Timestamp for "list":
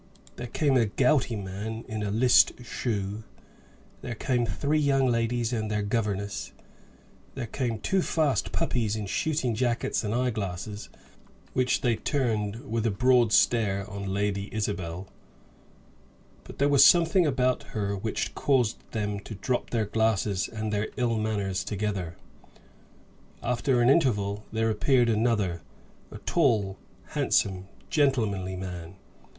2.09-2.53